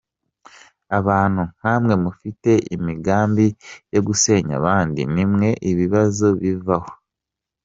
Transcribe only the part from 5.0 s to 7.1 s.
nimwe ibibazo bivaho.